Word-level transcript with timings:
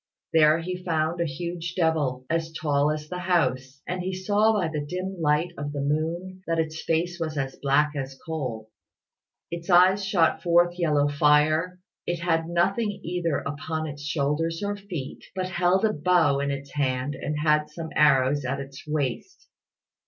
There 0.33 0.61
he 0.61 0.83
found 0.83 1.21
a 1.21 1.25
huge 1.27 1.75
devil, 1.75 2.25
as 2.27 2.51
tall 2.53 2.89
as 2.89 3.07
the 3.07 3.19
house, 3.19 3.83
and 3.87 4.01
he 4.01 4.15
saw 4.15 4.51
by 4.53 4.67
the 4.67 4.83
dim 4.83 5.21
light 5.21 5.51
of 5.59 5.73
the 5.73 5.81
moon 5.81 6.41
that 6.47 6.57
its 6.57 6.81
face 6.81 7.19
was 7.19 7.37
as 7.37 7.55
black 7.61 7.91
as 7.95 8.19
coal. 8.25 8.71
Its 9.51 9.69
eyes 9.69 10.03
shot 10.03 10.41
forth 10.41 10.79
yellow 10.79 11.07
fire: 11.07 11.77
it 12.07 12.17
had 12.19 12.47
nothing 12.49 12.99
either 13.03 13.43
upon 13.45 13.85
its 13.85 14.01
shoulders 14.01 14.63
or 14.63 14.75
feet; 14.75 15.23
but 15.35 15.49
held 15.49 15.85
a 15.85 15.93
bow 15.93 16.39
in 16.39 16.49
its 16.49 16.73
hand 16.73 17.13
and 17.13 17.37
had 17.39 17.69
some 17.69 17.89
arrows 17.95 18.43
at 18.43 18.59
its 18.59 18.83
waist. 18.87 19.49